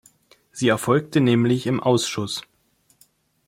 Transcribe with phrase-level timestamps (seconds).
[0.51, 2.41] Sie erfolgte nämlich im Ausschuss.